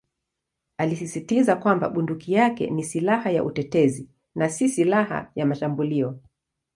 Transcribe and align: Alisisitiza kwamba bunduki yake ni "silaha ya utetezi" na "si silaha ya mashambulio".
Alisisitiza 0.77 1.55
kwamba 1.55 1.89
bunduki 1.89 2.33
yake 2.33 2.69
ni 2.69 2.83
"silaha 2.83 3.31
ya 3.31 3.43
utetezi" 3.43 4.09
na 4.35 4.49
"si 4.49 4.69
silaha 4.69 5.31
ya 5.35 5.45
mashambulio". 5.45 6.19